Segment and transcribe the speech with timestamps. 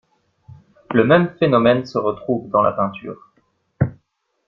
[0.95, 3.31] Le même phénomène se retrouve dans la peinture.